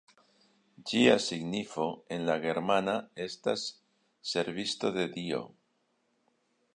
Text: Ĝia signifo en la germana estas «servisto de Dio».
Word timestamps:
Ĝia 0.91 1.17
signifo 1.25 1.85
en 2.15 2.25
la 2.29 2.37
germana 2.45 2.97
estas 3.27 3.65
«servisto 4.33 4.95
de 4.99 5.07
Dio». 5.19 5.43